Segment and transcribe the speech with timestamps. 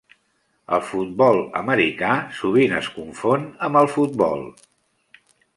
[0.77, 4.47] El futbol americà sovint es confon amb el futbol.